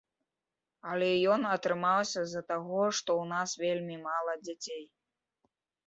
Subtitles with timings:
[0.91, 4.83] Але ён атрымаўся з-за таго, што ў нас вельмі мала дзяцей.